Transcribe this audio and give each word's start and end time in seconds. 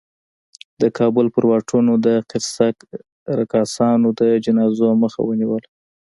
د 0.81 0.83
کابل 0.97 1.25
پر 1.35 1.43
واټونو 1.49 1.93
د 2.05 2.07
قرصک 2.31 2.75
رقاصانو 3.39 4.07
د 4.19 4.21
جنازو 4.45 4.87
مخه 5.03 5.19
ونیوله. 5.25 5.67